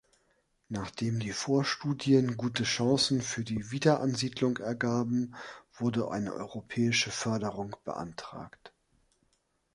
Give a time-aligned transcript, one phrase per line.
[0.69, 5.35] Nachdem die Vorstudien gute Chancen für die Wiederansiedlung ergaben,
[5.77, 8.73] wurde eine europäische Förderung beantragt.